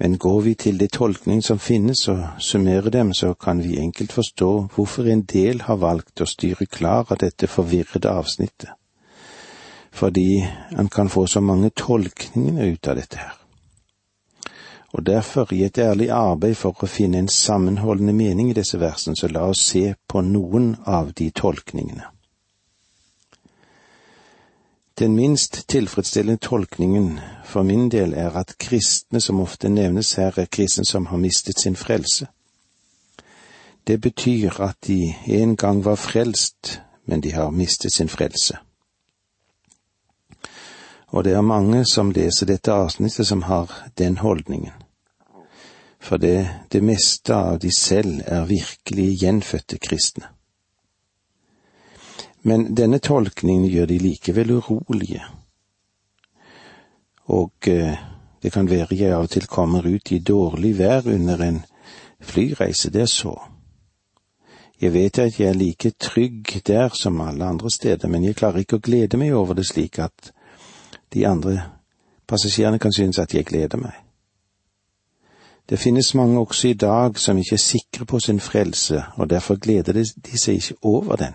Men 0.00 0.16
går 0.16 0.40
vi 0.48 0.56
til 0.64 0.80
de 0.80 0.88
tolkning 0.88 1.44
som 1.44 1.60
finnes 1.60 2.06
og 2.08 2.24
summerer 2.40 2.88
dem, 2.88 3.12
så 3.12 3.34
kan 3.34 3.60
vi 3.68 3.82
enkelt 3.84 4.16
forstå 4.16 4.52
hvorfor 4.72 5.12
en 5.12 5.26
del 5.28 5.60
har 5.68 5.84
valgt 5.84 6.24
å 6.24 6.32
styre 6.32 6.64
klar 6.64 7.04
av 7.12 7.20
dette 7.20 7.52
forvirrede 7.52 8.16
avsnittet. 8.16 8.77
Fordi 9.98 10.46
han 10.76 10.88
kan 10.88 11.08
få 11.08 11.26
så 11.26 11.40
mange 11.40 11.70
tolkninger 11.70 12.64
ut 12.72 12.88
av 12.88 12.96
dette 12.96 13.18
her. 13.18 13.34
Og 14.92 15.06
derfor, 15.06 15.52
i 15.52 15.64
et 15.64 15.78
ærlig 15.78 16.06
arbeid 16.14 16.54
for 16.54 16.84
å 16.84 16.86
finne 16.86 17.18
en 17.18 17.28
sammenholdende 17.28 18.12
mening 18.14 18.50
i 18.50 18.54
disse 18.56 18.78
versene, 18.78 19.16
så 19.18 19.28
la 19.28 19.48
oss 19.50 19.64
se 19.72 19.96
på 20.08 20.22
noen 20.22 20.76
av 20.86 21.10
de 21.18 21.30
tolkningene. 21.30 22.06
Den 24.98 25.16
minst 25.16 25.68
tilfredsstillende 25.68 26.40
tolkningen 26.46 27.18
for 27.44 27.62
min 27.62 27.88
del 27.90 28.14
er 28.14 28.38
at 28.38 28.54
kristne 28.58 29.20
som 29.20 29.40
ofte 29.40 29.68
nevnes 29.68 30.14
her, 30.14 30.38
er 30.38 30.46
kristne 30.46 30.86
som 30.86 31.06
har 31.06 31.18
mistet 31.18 31.60
sin 31.60 31.76
frelse. 31.76 32.26
Det 33.86 34.00
betyr 34.00 34.60
at 34.62 34.76
de 34.86 35.14
en 35.26 35.56
gang 35.56 35.84
var 35.84 35.94
frelst, 35.94 36.80
men 37.04 37.20
de 37.20 37.32
har 37.32 37.50
mistet 37.50 37.92
sin 37.92 38.08
frelse. 38.08 38.58
Og 41.10 41.24
det 41.24 41.32
er 41.32 41.44
mange 41.44 41.84
som 41.88 42.12
leser 42.12 42.46
dette 42.46 42.72
avsnittet 42.72 43.26
som 43.26 43.42
har 43.48 43.72
den 43.98 44.18
holdningen. 44.20 44.72
For 46.00 46.16
det, 46.16 46.48
det 46.68 46.82
meste 46.84 47.34
av 47.34 47.58
de 47.58 47.70
selv 47.74 48.20
er 48.26 48.46
virkelig 48.46 49.08
gjenfødte 49.22 49.78
kristne. 49.78 50.28
Men 52.42 52.74
denne 52.76 53.00
tolkningen 53.02 53.66
gjør 53.66 53.88
de 53.90 53.98
likevel 53.98 54.52
urolige. 54.60 55.24
Og 57.34 57.68
eh, 57.68 57.98
det 58.42 58.52
kan 58.52 58.70
være 58.70 58.96
jeg 58.96 59.12
av 59.12 59.26
og 59.26 59.32
til 59.34 59.48
kommer 59.50 59.86
ut 59.86 60.12
i 60.12 60.18
dårlig 60.18 60.78
vær 60.78 61.08
under 61.10 61.42
en 61.44 61.62
flyreise, 62.20 62.90
det 62.90 63.02
er 63.02 63.10
så. 63.12 63.34
Jeg 64.80 64.92
vet 64.94 65.18
at 65.18 65.40
jeg 65.40 65.48
er 65.48 65.58
like 65.58 65.90
trygg 65.98 66.60
der 66.66 66.94
som 66.94 67.20
alle 67.20 67.44
andre 67.44 67.70
steder, 67.70 68.08
men 68.08 68.24
jeg 68.24 68.36
klarer 68.36 68.62
ikke 68.62 68.78
å 68.78 68.84
glede 68.84 69.18
meg 69.18 69.34
over 69.34 69.58
det 69.58 69.66
slik 69.66 69.98
at 69.98 70.32
de 71.14 71.26
andre 71.28 71.62
passasjerene 72.28 72.78
kan 72.78 72.92
synes 72.92 73.18
at 73.18 73.34
jeg 73.34 73.46
gleder 73.46 73.78
meg. 73.78 73.92
Det 75.68 75.78
finnes 75.78 76.14
mange 76.14 76.40
også 76.40 76.68
i 76.68 76.74
dag 76.74 77.18
som 77.18 77.38
ikke 77.38 77.54
er 77.54 77.64
sikre 77.64 78.06
på 78.06 78.20
sin 78.20 78.40
frelse, 78.40 79.02
og 79.16 79.30
derfor 79.30 79.56
gleder 79.56 79.92
de 79.92 80.38
seg 80.38 80.54
ikke 80.54 80.74
over 80.82 81.16
den 81.16 81.34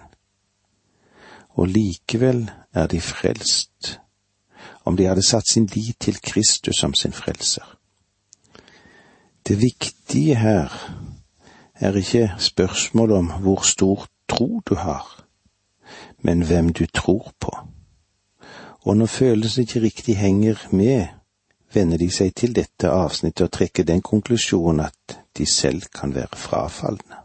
og 1.54 1.68
likevel 1.68 2.52
er 2.74 2.88
de 2.88 3.02
frelst, 3.02 4.00
om 4.86 4.98
de 4.98 5.06
hadde 5.06 5.22
satt 5.26 5.50
sin 5.50 5.66
lit 5.66 6.00
til 6.00 6.18
Kristus 6.22 6.76
som 6.76 6.94
sin 6.94 7.14
frelser. 7.14 7.78
Det 9.48 9.62
viktige 9.62 10.36
her 10.36 10.72
er 11.76 11.96
ikke 11.96 12.32
spørsmålet 12.40 13.18
om 13.18 13.32
hvor 13.32 13.62
stor 13.62 14.08
tro 14.30 14.62
du 14.70 14.76
har, 14.76 15.26
men 16.18 16.42
hvem 16.42 16.74
du 16.74 16.86
tror 16.86 17.34
på. 17.40 17.58
Og 18.84 18.98
når 18.98 19.06
følelsen 19.06 19.62
ikke 19.62 19.82
riktig 19.82 20.18
henger 20.18 20.68
med, 20.72 21.08
vender 21.74 21.98
de 21.98 22.10
seg 22.12 22.36
til 22.36 22.56
dette 22.56 22.90
avsnittet 22.92 23.46
og 23.48 23.52
trekker 23.52 23.84
den 23.88 24.02
konklusjonen 24.02 24.86
at 24.86 25.20
de 25.38 25.46
selv 25.46 25.88
kan 25.96 26.16
være 26.16 26.38
frafalne. 26.38 27.24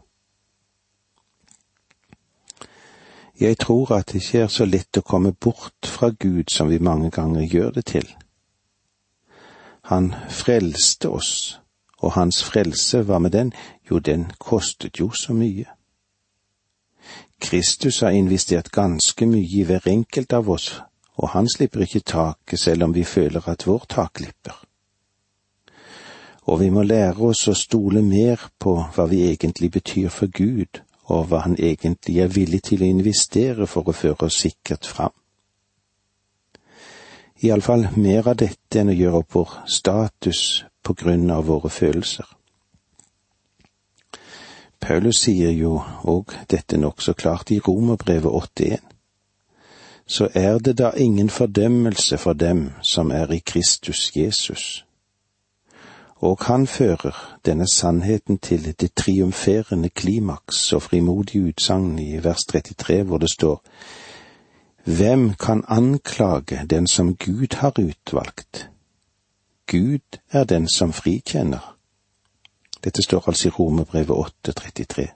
Jeg 3.39 3.57
tror 3.57 3.91
at 3.95 4.11
det 4.11 4.15
ikke 4.15 4.39
er 4.39 4.47
så 4.47 4.65
lett 4.65 4.97
å 4.99 5.05
komme 5.05 5.31
bort 5.31 5.87
fra 5.87 6.09
Gud 6.09 6.51
som 6.51 6.69
vi 6.69 6.79
mange 6.79 7.11
ganger 7.11 7.41
gjør 7.47 7.71
det 7.77 7.85
til. 7.85 8.07
Han 9.87 10.11
frelste 10.29 11.09
oss, 11.09 11.59
og 11.99 12.11
hans 12.13 12.43
frelse, 12.43 13.01
hva 13.03 13.19
med 13.19 13.31
den? 13.31 13.53
Jo, 13.89 13.99
den 13.99 14.31
kostet 14.39 14.99
jo 14.99 15.11
så 15.11 15.33
mye. 15.33 15.65
Kristus 17.39 17.99
har 17.99 18.11
investert 18.11 18.71
ganske 18.71 19.25
mye 19.25 19.47
i 19.47 19.63
hver 19.63 19.87
enkelt 19.87 20.33
av 20.33 20.49
oss, 20.49 20.81
og 21.19 21.29
han 21.35 21.49
slipper 21.51 21.83
ikke 21.83 22.05
taket 22.07 22.59
selv 22.59 22.87
om 22.87 22.95
vi 22.95 23.03
føler 23.03 23.49
at 23.51 23.67
vår 23.67 23.85
tak 23.91 24.13
glipper. 24.21 24.55
Og 26.47 26.59
vi 26.61 26.69
må 26.73 26.83
lære 26.83 27.19
oss 27.29 27.43
å 27.51 27.55
stole 27.57 28.01
mer 28.01 28.47
på 28.59 28.77
hva 28.95 29.05
vi 29.11 29.25
egentlig 29.27 29.71
betyr 29.75 30.09
for 30.09 30.31
Gud, 30.31 30.79
og 31.09 31.27
hva 31.29 31.43
han 31.43 31.57
egentlig 31.59 32.19
er 32.23 32.31
villig 32.31 32.61
til 32.69 32.83
å 32.83 32.89
investere 32.89 33.67
for 33.67 33.89
å 33.89 33.95
føre 33.97 34.29
oss 34.29 34.39
sikkert 34.45 34.87
fram. 34.87 35.13
Iallfall 37.43 37.87
mer 37.95 38.27
av 38.27 38.39
dette 38.39 38.81
enn 38.81 38.91
å 38.91 38.97
gjøre 38.97 39.21
opp 39.21 39.35
vår 39.35 39.55
status 39.67 40.41
på 40.83 40.95
grunn 41.01 41.29
av 41.31 41.45
våre 41.47 41.71
følelser. 41.71 42.27
Paulus 44.79 45.21
sier 45.25 45.51
jo 45.51 45.77
òg 46.07 46.33
dette 46.51 46.79
nokså 46.79 47.13
klart 47.19 47.51
i 47.51 47.59
Romerbrevet 47.63 48.31
81. 48.31 48.88
Så 50.09 50.27
er 50.33 50.57
det 50.57 50.77
da 50.77 50.89
ingen 50.97 51.29
fordømmelse 51.29 52.17
for 52.17 52.33
dem 52.33 52.71
som 52.81 53.11
er 53.11 53.31
i 53.31 53.41
Kristus 53.45 54.11
Jesus 54.15 54.85
og 56.19 56.37
han 56.41 56.67
fører 56.67 57.37
denne 57.45 57.67
sannheten 57.73 58.37
til 58.37 58.79
det 58.79 58.93
triumferende 58.95 59.89
klimaks 59.89 60.73
og 60.73 60.81
frimodige 60.81 61.43
utsagn 61.43 61.99
i 61.99 62.23
vers 62.23 62.43
33, 62.49 63.03
hvor 63.03 63.17
det 63.17 63.31
står 63.31 63.63
Hvem 64.83 65.33
kan 65.33 65.63
anklage 65.67 66.65
den 66.69 66.87
som 66.87 67.15
Gud 67.15 67.55
har 67.55 67.73
utvalgt? 67.79 68.69
Gud 69.67 70.19
er 70.31 70.43
den 70.43 70.67
som 70.67 70.93
frikjenner. 70.93 71.77
Dette 72.83 73.03
står 73.03 73.23
altså 73.27 73.47
i 73.47 73.51
Romerbrevet 73.51 74.25
8,33. 74.47 75.07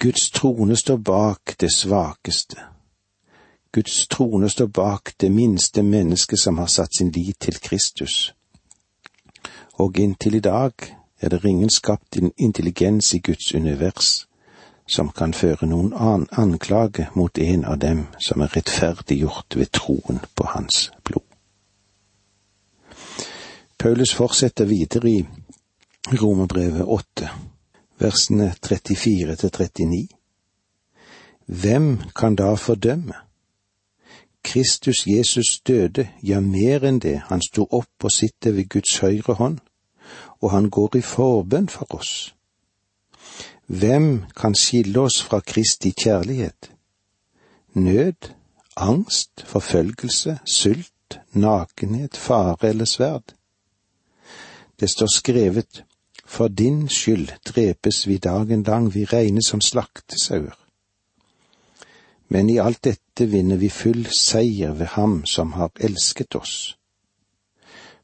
Guds 0.00 0.30
trone 0.30 0.76
står 0.76 0.96
bak 0.96 1.60
det 1.60 1.72
svakeste. 1.76 2.56
Guds 3.76 4.08
trone 4.08 4.48
står 4.50 4.66
bak 4.66 5.10
det 5.20 5.28
minste 5.30 5.82
mennesket 5.82 6.40
som 6.40 6.58
har 6.58 6.66
satt 6.66 6.96
sin 6.96 7.10
lit 7.12 7.36
til 7.40 7.58
Kristus. 7.60 8.32
Og 9.72 9.98
inntil 10.00 10.34
i 10.34 10.40
dag 10.40 10.72
er 11.20 11.28
det 11.28 11.44
ingen 11.44 11.70
skapt 11.70 12.16
intelligens 12.36 13.14
i 13.14 13.18
Guds 13.18 13.54
univers 13.54 14.28
som 14.88 15.10
kan 15.12 15.34
føre 15.34 15.68
noen 15.68 15.92
annen 15.92 16.24
anklage 16.32 17.10
mot 17.14 17.38
en 17.38 17.66
av 17.68 17.76
dem 17.82 18.06
som 18.28 18.40
er 18.40 18.56
rettferdiggjort 18.56 19.58
ved 19.60 19.68
troen 19.76 20.22
på 20.34 20.48
hans 20.54 20.90
blod. 21.04 21.26
Paulus 23.78 24.14
fortsetter 24.14 24.64
videre 24.64 25.10
i 25.10 25.20
Romerbrevet 26.16 26.88
8, 26.88 27.28
versene 28.00 28.54
34 28.62 29.36
til 29.36 29.54
39. 29.60 30.02
Hvem 31.46 32.00
kan 32.16 32.40
da 32.40 32.54
fordømme? 32.54 33.25
Kristus 34.46 35.06
Jesus 35.06 35.60
døde, 35.66 36.08
ja, 36.22 36.40
mer 36.40 36.84
enn 36.86 37.00
det, 37.02 37.16
han 37.26 37.42
sto 37.42 37.64
opp 37.74 38.04
og 38.06 38.12
sitter 38.14 38.54
ved 38.54 38.68
Guds 38.70 38.98
høyre 39.02 39.34
hånd, 39.40 39.58
og 40.38 40.52
han 40.52 40.68
går 40.70 41.00
i 41.00 41.02
forbønn 41.02 41.66
for 41.68 41.98
oss. 41.98 42.12
Hvem 43.66 44.22
kan 44.36 44.54
skille 44.54 45.00
oss 45.00 45.18
fra 45.22 45.40
Kristi 45.42 45.90
kjærlighet? 45.90 46.70
Nød, 47.74 48.30
angst, 48.76 49.42
forfølgelse, 49.46 50.38
sult, 50.46 51.18
nakenhet, 51.32 52.16
fare 52.16 52.68
eller 52.70 52.84
sverd? 52.86 53.34
Det 54.80 54.90
står 54.90 55.10
skrevet, 55.16 55.82
for 56.26 56.48
din 56.48 56.88
skyld 56.88 57.34
drepes 57.44 58.06
vi 58.06 58.18
dagen 58.18 58.62
lang, 58.62 58.94
vi 58.94 59.04
regnes 59.04 59.50
som 59.50 59.60
slaktesauer. 59.60 60.54
Men 62.28 62.50
i 62.50 62.58
alt 62.58 62.84
dette 62.84 63.05
vinner 63.24 63.56
vi 63.56 63.68
full 63.68 64.06
seier 64.12 64.72
ved 64.76 64.86
Ham 64.86 65.22
som 65.24 65.52
har 65.52 65.70
elsket 65.80 66.36
oss. 66.36 66.76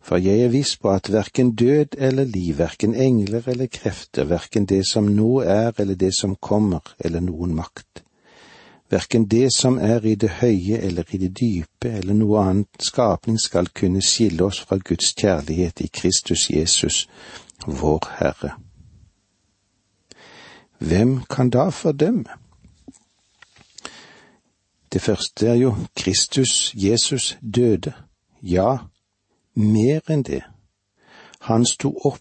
For 0.03 0.19
jeg 0.19 0.41
er 0.43 0.51
viss 0.51 0.77
på 0.77 0.91
at 0.91 1.13
verken 1.13 1.55
død 1.55 1.95
eller 1.99 2.25
liv, 2.25 2.59
verken 2.59 2.95
engler 2.95 3.43
eller 3.47 3.67
krefter, 3.67 4.25
verken 4.25 4.67
det 4.67 4.83
som 4.89 5.07
nå 5.07 5.41
er 5.41 5.73
eller 5.79 5.95
det 5.95 6.11
som 6.17 6.35
kommer, 6.37 6.95
eller 6.99 7.21
noen 7.21 7.55
makt, 7.55 8.03
verken 8.91 9.29
det 9.31 9.53
som 9.55 9.79
er 9.79 10.03
i 10.07 10.15
det 10.15 10.31
høye 10.41 10.81
eller 10.83 11.07
i 11.15 11.23
det 11.23 11.31
dype 11.39 11.93
eller 11.93 12.19
noe 12.19 12.43
annet 12.43 12.83
skapning 12.83 13.39
skal 13.39 13.71
kunne 13.71 14.03
skille 14.03 14.45
oss 14.45 14.61
fra 14.61 14.77
Guds 14.77 15.15
kjærlighet 15.15 15.81
i 15.81 15.89
Kristus 15.93 16.51
Jesus, 16.51 17.07
vår 17.67 18.09
Herre. 18.19 18.57
Hvem 20.83 21.21
kan 21.31 21.51
da 21.51 21.69
fordømme? 21.71 22.42
Det 24.93 25.03
første 25.03 25.49
er 25.49 25.55
jo 25.55 25.75
Kristus, 25.97 26.75
Jesus, 26.75 27.39
døde. 27.55 27.93
Ja, 28.43 28.77
mer 29.55 30.01
enn 30.11 30.23
det. 30.23 30.43
Han 31.41 31.65
sto 31.67 31.95
opp 32.05 32.21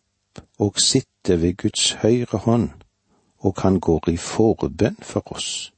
og 0.59 0.79
sitter 0.79 1.35
ved 1.35 1.57
Guds 1.57 1.91
høyre 1.91 2.37
hånd, 2.37 2.69
og 3.39 3.53
han 3.57 3.79
går 3.79 4.09
i 4.09 4.17
forbønn 4.17 4.97
for 5.01 5.33
oss. 5.35 5.73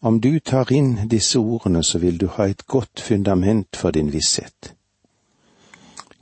Om 0.00 0.20
du 0.20 0.38
tar 0.40 0.72
inn 0.72 1.08
disse 1.08 1.38
ordene, 1.38 1.82
så 1.82 1.98
vil 1.98 2.20
du 2.20 2.26
ha 2.26 2.48
et 2.48 2.66
godt 2.66 3.00
fundament 3.00 3.76
for 3.76 3.90
din 3.90 4.12
visshet. 4.12 4.74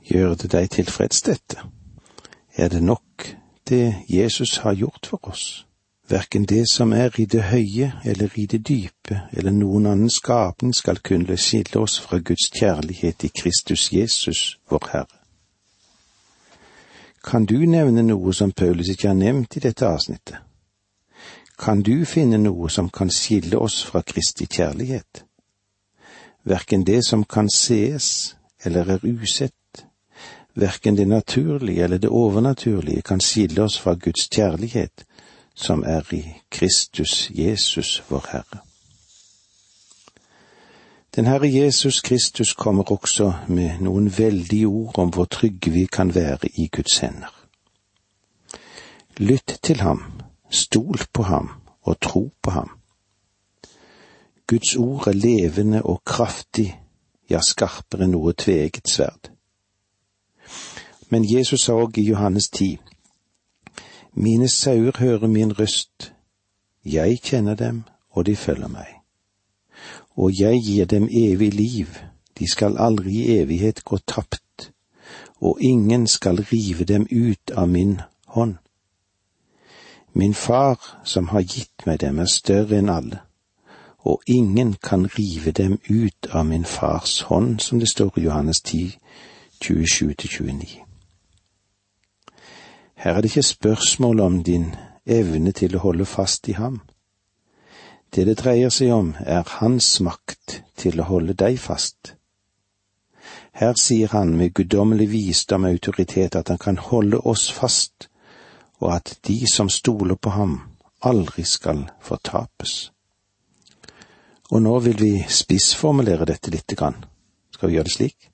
Gjør 0.03 0.35
det 0.35 0.51
deg 0.51 0.69
tilfreds, 0.71 1.21
dette? 1.21 1.63
Er 2.55 2.67
det 2.69 2.83
nok 2.83 3.35
det 3.69 3.95
Jesus 4.09 4.57
har 4.57 4.75
gjort 4.75 5.07
for 5.09 5.27
oss? 5.27 5.65
Verken 6.13 6.45
det 6.45 6.65
som 6.69 6.91
er 6.93 7.15
i 7.17 7.23
det 7.25 7.41
høye 7.49 7.87
eller 8.05 8.33
i 8.37 8.43
det 8.45 8.59
dype 8.67 9.15
eller 9.33 9.53
noen 9.55 9.87
annen 9.89 10.11
skapning 10.13 10.73
skal 10.77 10.99
kunne 11.01 11.37
skille 11.41 11.79
oss 11.81 11.95
fra 11.99 12.19
Guds 12.21 12.51
kjærlighet 12.53 13.23
i 13.25 13.29
Kristus 13.33 13.87
Jesus, 13.93 14.41
vår 14.69 14.89
Herre. 14.91 15.17
Kan 17.23 17.47
du 17.49 17.55
nevne 17.65 18.03
noe 18.05 18.33
som 18.33 18.51
Paulus 18.51 18.91
ikke 18.93 19.07
har 19.09 19.17
nevnt 19.17 19.57
i 19.57 19.63
dette 19.63 19.87
avsnittet? 19.87 20.37
Kan 21.57 21.81
du 21.81 22.05
finne 22.05 22.37
noe 22.37 22.69
som 22.69 22.91
kan 22.93 23.09
skille 23.09 23.57
oss 23.57 23.79
fra 23.87 24.03
Kristi 24.05 24.45
kjærlighet? 24.45 25.23
Verken 26.43 26.83
det 26.85 26.99
som 27.07 27.23
kan 27.23 27.49
sees 27.49 28.35
eller 28.65 28.99
er 28.99 29.07
usett, 29.07 29.85
verken 30.53 30.99
det 30.99 31.07
naturlige 31.07 31.83
eller 31.83 31.97
det 31.97 32.13
overnaturlige 32.13 33.01
kan 33.01 33.21
skille 33.21 33.63
oss 33.63 33.79
fra 33.79 33.95
Guds 33.95 34.29
kjærlighet, 34.29 35.07
som 35.55 35.83
er 35.83 36.13
i 36.13 36.23
Kristus 36.51 37.31
Jesus, 37.33 38.03
vår 38.09 38.25
Herre. 38.31 38.59
Den 41.15 41.25
Herre 41.25 41.53
Jesus 41.53 42.01
Kristus 42.01 42.53
kommer 42.53 42.91
også 42.91 43.33
med 43.47 43.79
noen 43.79 44.09
veldige 44.17 44.65
ord 44.65 44.97
om 44.97 45.09
hvor 45.09 45.25
trygge 45.25 45.71
vi 45.71 45.85
kan 45.85 46.15
være 46.15 46.49
i 46.53 46.67
Guds 46.67 46.97
hender. 46.97 47.29
Lytt 49.17 49.59
til 49.63 49.81
ham, 49.81 50.01
stol 50.49 50.97
på 51.13 51.23
ham 51.23 51.51
og 51.81 51.99
tro 52.01 52.33
på 52.41 52.51
ham. 52.51 52.69
Guds 54.47 54.75
ord 54.75 55.07
er 55.07 55.13
levende 55.13 55.83
og 55.83 56.01
kraftig, 56.05 56.79
ja, 57.29 57.39
skarpere 57.41 58.07
enn 58.07 58.15
noe 58.17 58.33
tveegget 58.33 58.89
sverd. 58.89 59.29
Men 61.09 61.25
Jesus 61.29 61.67
sa 61.67 61.77
òg 61.77 61.97
i 62.01 62.07
Johannes 62.09 62.49
10, 62.49 62.77
mine 64.13 64.47
sauer 64.47 64.91
hører 64.99 65.27
min 65.27 65.59
røst, 65.59 66.13
jeg 66.85 67.19
kjenner 67.23 67.55
dem, 67.55 67.83
og 68.09 68.25
de 68.25 68.35
følger 68.35 68.67
meg. 68.67 68.87
Og 70.15 70.39
jeg 70.39 70.61
gir 70.63 70.85
dem 70.85 71.07
evig 71.11 71.53
liv, 71.53 71.87
de 72.39 72.51
skal 72.51 72.77
aldri 72.77 73.11
i 73.11 73.37
evighet 73.39 73.83
gå 73.83 73.97
tapt, 74.07 74.71
og 75.41 75.57
ingen 75.61 76.07
skal 76.07 76.45
rive 76.51 76.83
dem 76.83 77.07
ut 77.11 77.51
av 77.51 77.69
min 77.69 78.01
hånd. 78.25 78.55
Min 80.13 80.33
far 80.33 81.01
som 81.03 81.27
har 81.27 81.41
gitt 81.41 81.85
meg 81.85 81.99
dem 82.01 82.19
er 82.19 82.29
større 82.29 82.77
enn 82.77 82.89
alle, 82.89 83.19
og 84.05 84.21
ingen 84.27 84.75
kan 84.83 85.07
rive 85.17 85.51
dem 85.51 85.79
ut 85.89 86.27
av 86.29 86.45
min 86.45 86.65
fars 86.65 87.21
hånd, 87.21 87.59
som 87.59 87.79
det 87.79 87.89
står 87.89 88.19
i 88.19 88.27
Johannes 88.27 88.61
10, 88.61 88.97
27-29. 89.63 90.82
Her 93.03 93.17
er 93.17 93.21
det 93.21 93.29
ikke 93.29 93.43
spørsmål 93.43 94.19
om 94.19 94.43
din 94.43 94.75
evne 95.05 95.51
til 95.51 95.75
å 95.75 95.79
holde 95.83 96.05
fast 96.07 96.47
i 96.47 96.53
ham. 96.55 96.77
Det 98.15 98.23
det 98.29 98.37
dreier 98.39 98.69
seg 98.71 98.93
om, 98.95 99.09
er 99.19 99.43
hans 99.59 99.87
makt 99.99 100.61
til 100.79 101.01
å 101.01 101.07
holde 101.09 101.33
deg 101.35 101.57
fast. 101.59 102.13
Her 103.51 103.73
sier 103.75 104.13
han 104.15 104.31
med 104.39 104.53
guddommelig 104.55 105.09
visdom 105.11 105.65
og 105.67 105.75
autoritet 105.75 106.37
at 106.39 106.47
han 106.47 106.57
kan 106.57 106.79
holde 106.79 107.19
oss 107.19 107.49
fast, 107.51 108.07
og 108.79 108.93
at 108.95 109.11
de 109.27 109.35
som 109.51 109.67
stoler 109.69 110.15
på 110.15 110.31
ham, 110.37 110.53
aldri 111.03 111.43
skal 111.43 111.81
fortapes. 111.99 112.93
Og 114.51 114.63
nå 114.63 114.77
vil 114.85 114.95
vi 115.01 115.11
spissformulere 115.27 116.29
dette 116.31 116.55
lite 116.55 116.79
grann. 116.79 117.03
Skal 117.51 117.67
vi 117.67 117.75
gjøre 117.75 117.91
det 117.91 117.97
slik? 117.97 118.31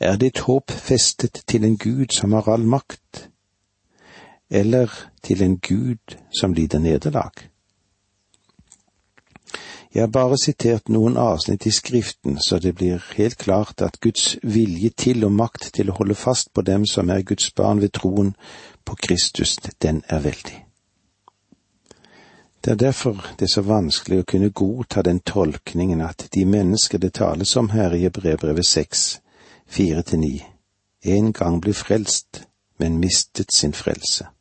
Er 0.00 0.20
ditt 0.20 0.44
håp 0.44 0.70
festet 0.70 1.46
til 1.48 1.64
en 1.64 1.78
Gud 1.80 2.12
som 2.12 2.36
har 2.36 2.52
all 2.52 2.68
makt, 2.68 3.30
eller 4.50 4.90
til 5.22 5.42
en 5.42 5.58
Gud 5.58 6.16
som 6.40 6.52
lider 6.52 6.78
nederlag. 6.78 7.30
Jeg 9.94 10.02
har 10.02 10.12
bare 10.12 10.36
sitert 10.36 10.90
noen 10.92 11.16
avsnitt 11.16 11.64
i 11.66 11.70
Skriften, 11.72 12.36
så 12.42 12.58
det 12.58 12.74
blir 12.76 13.00
helt 13.16 13.38
klart 13.38 13.80
at 13.80 14.00
Guds 14.00 14.36
vilje 14.42 14.90
til 14.90 15.24
og 15.24 15.32
makt 15.32 15.70
til 15.72 15.88
å 15.88 15.96
holde 15.96 16.14
fast 16.14 16.52
på 16.52 16.62
dem 16.62 16.84
som 16.86 17.08
er 17.10 17.24
Guds 17.24 17.48
barn 17.56 17.80
ved 17.80 17.94
troen 17.96 18.34
på 18.84 18.98
Kristus, 19.06 19.56
den 19.82 20.02
er 20.08 20.20
veldig. 20.20 20.58
Det 22.60 22.70
er 22.70 22.76
derfor 22.76 23.24
det 23.38 23.48
er 23.48 23.54
så 23.54 23.64
vanskelig 23.64 24.20
å 24.20 24.28
kunne 24.28 24.50
godta 24.50 25.02
den 25.02 25.22
tolkningen 25.24 26.04
at 26.04 26.28
de 26.34 26.44
mennesker 26.44 26.98
det 26.98 27.14
tales 27.16 27.56
om 27.56 27.70
her 27.72 27.96
i 27.96 28.10
brevbrevet 28.10 28.66
seks, 28.66 29.20
fire 29.66 30.02
til 30.02 30.20
ni, 30.20 30.34
en 31.04 31.32
gang 31.32 31.60
blir 31.62 31.78
frelst, 31.78 32.42
men 32.76 33.00
mistet 33.00 33.54
sin 33.54 33.72
frelse. 33.72 34.35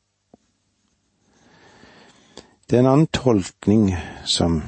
Det 2.70 2.76
er 2.76 2.80
en 2.80 2.90
annen 2.90 3.08
tolkning 3.14 3.92
som 4.26 4.62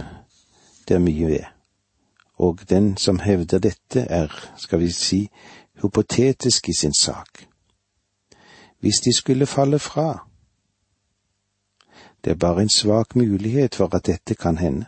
det 0.88 0.96
er 0.96 1.02
mye 1.02 1.28
ved, 1.28 1.46
og 2.38 2.60
den 2.70 2.92
som 2.98 3.18
hevder 3.20 3.58
dette 3.58 4.04
er, 4.06 4.30
skal 4.58 4.84
vi 4.84 4.92
si, 4.94 5.24
hypotetisk 5.82 6.70
i 6.70 6.76
sin 6.78 6.94
sak. 6.94 7.48
Hvis 8.80 9.02
de 9.02 9.14
skulle 9.18 9.50
falle 9.50 9.80
fra, 9.80 10.28
det 12.22 12.32
er 12.32 12.38
bare 12.46 12.62
en 12.62 12.70
svak 12.70 13.16
mulighet 13.16 13.76
for 13.76 13.96
at 13.96 14.06
dette 14.06 14.36
kan 14.36 14.58
hende. 14.58 14.86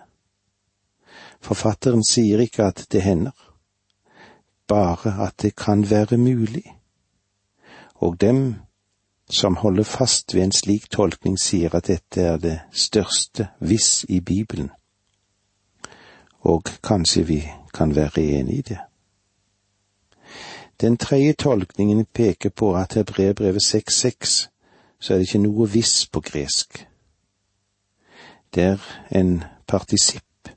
Forfatteren 1.42 2.06
sier 2.06 2.46
ikke 2.46 2.64
at 2.70 2.86
det 2.92 3.02
hender, 3.02 3.34
bare 4.68 5.18
at 5.26 5.42
det 5.42 5.56
kan 5.56 5.90
være 5.90 6.18
mulig. 6.18 6.76
Og 7.96 8.22
dem 8.22 8.56
som 9.30 9.56
holder 9.56 9.84
fast 9.84 10.36
ved 10.36 10.44
en 10.44 10.52
slik 10.52 10.90
tolkning, 10.92 11.40
sier 11.40 11.76
at 11.76 11.88
dette 11.88 12.22
er 12.22 12.38
det 12.38 12.60
største 12.72 13.48
hvis 13.60 14.06
i 14.10 14.20
Bibelen. 14.20 14.72
Og 16.42 16.64
kanskje 16.84 17.26
vi 17.28 17.42
kan 17.74 17.96
være 17.96 18.22
enig 18.22 18.58
i 18.58 18.62
det. 18.62 18.80
Den 20.82 20.98
tredje 20.98 21.34
tolkningen 21.34 22.06
peker 22.06 22.50
på 22.50 22.76
at 22.76 22.94
Hebreerbrevet 22.94 23.64
6.6 23.64 24.48
så 25.00 25.14
er 25.14 25.18
det 25.18 25.28
ikke 25.28 25.44
noe 25.44 25.68
hvis 25.68 26.08
på 26.12 26.22
gresk. 26.22 26.86
Det 28.56 28.64
er 28.64 28.86
en 29.16 29.44
partisipp, 29.68 30.50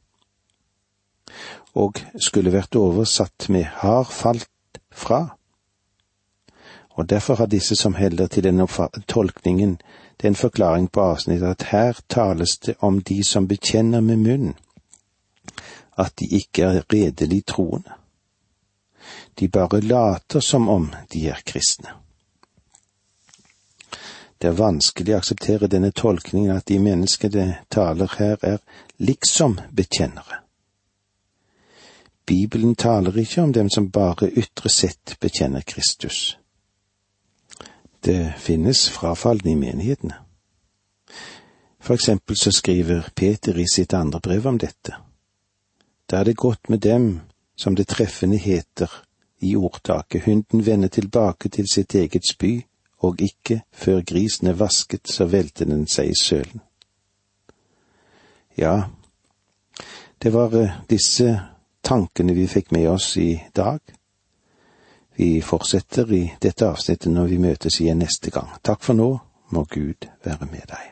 og 1.75 2.01
skulle 2.19 2.53
vært 2.53 2.77
oversatt 2.77 3.49
med 3.49 3.65
har 3.65 4.05
falt 4.05 4.81
fra. 4.91 5.37
Og 6.95 7.11
derfor 7.11 7.35
har 7.35 7.47
disse 7.47 7.77
som 7.77 7.95
heller 7.95 8.27
til 8.27 8.45
denne 8.45 8.67
tolkningen 9.09 9.81
den 10.23 10.35
forklaring 10.35 10.91
på 10.93 11.01
avsnittet 11.01 11.47
at 11.47 11.63
her 11.63 12.01
tales 12.09 12.59
det 12.59 12.75
om 12.81 13.01
de 13.01 13.25
som 13.25 13.49
bekjenner 13.49 14.01
med 14.01 14.17
munnen 14.17 14.55
at 15.99 16.19
de 16.19 16.27
ikke 16.27 16.63
er 16.63 16.85
redelig 16.93 17.47
troende. 17.47 17.93
De 19.39 19.49
bare 19.49 19.81
later 19.81 20.41
som 20.41 20.69
om 20.69 20.93
de 21.13 21.29
er 21.29 21.41
kristne. 21.47 21.89
Det 24.43 24.49
er 24.49 24.59
vanskelig 24.59 25.15
å 25.15 25.19
akseptere 25.21 25.69
denne 25.71 25.93
tolkningen 25.95 26.57
at 26.57 26.67
de 26.67 26.79
mennesker 26.83 27.31
det 27.31 27.47
taler 27.71 28.11
her, 28.19 28.37
er 28.43 28.59
liksom 28.99 29.61
bekjennere. 29.71 30.41
Bibelen 32.27 32.75
taler 32.75 33.19
ikke 33.19 33.43
om 33.43 33.53
dem 33.53 33.71
som 33.71 33.91
bare 33.91 34.31
ytre 34.31 34.71
sett 34.71 35.17
bekjenner 35.21 35.63
Kristus. 35.63 36.39
Det 38.05 38.35
finnes 38.39 38.89
frafalne 38.91 39.53
i 39.53 39.55
menighetene. 39.55 40.15
For 41.83 41.95
eksempel 41.95 42.37
så 42.37 42.51
skriver 42.51 43.09
Peter 43.15 43.59
i 43.59 43.67
sitt 43.75 43.95
andre 43.95 44.21
brev 44.21 44.47
om 44.47 44.59
dette. 44.59 44.95
Da 46.11 46.21
er 46.21 46.25
det 46.25 46.37
godt 46.37 46.69
med 46.69 46.79
dem, 46.79 47.21
som 47.57 47.77
det 47.77 47.89
treffende 47.89 48.37
heter 48.37 48.91
i 49.43 49.57
ordtaket, 49.57 50.25
hunden 50.25 50.67
vender 50.67 50.89
tilbake 50.89 51.49
til 51.49 51.67
sitt 51.73 51.95
eget 51.95 52.27
spy, 52.29 52.63
og 52.99 53.21
ikke 53.21 53.63
før 53.73 54.01
grisen 54.07 54.47
er 54.47 54.59
vasket, 54.59 55.09
så 55.09 55.27
velter 55.27 55.67
den 55.67 55.87
seg 55.91 56.11
i 56.11 56.19
sølen. 56.23 56.61
Ja, 58.59 58.83
det 60.23 60.33
var 60.33 60.55
eh, 60.55 60.77
disse 60.91 61.41
tankene 61.83 62.35
vi 62.35 62.47
fikk 62.47 62.71
med 62.73 62.87
oss 62.93 63.17
i 63.17 63.41
dag. 63.57 63.81
Vi 65.17 65.41
fortsetter 65.45 66.13
i 66.13 66.23
dette 66.41 66.69
avsnittet 66.69 67.13
når 67.13 67.31
vi 67.35 67.43
møtes 67.43 67.81
igjen 67.81 68.01
neste 68.03 68.33
gang. 68.33 68.49
Takk 68.65 68.83
for 68.85 68.99
nå, 68.99 69.11
må 69.53 69.67
Gud 69.71 70.09
være 70.25 70.49
med 70.49 70.65
deg. 70.73 70.89